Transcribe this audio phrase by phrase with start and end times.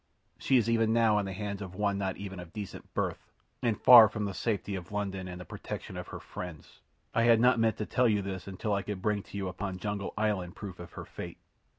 [0.39, 3.27] She is even now in the hands of one not even of decent birth,
[3.61, 6.79] and far from the safety of London and the protection of her friends.
[7.13, 9.77] I had not meant to tell you this until I could bring to you upon
[9.77, 11.37] Jungle Island proof of her fate.